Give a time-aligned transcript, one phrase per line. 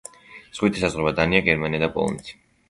[0.59, 2.37] ზღვით ესაზღვრება დანია, გერმანია და პოლონეთი.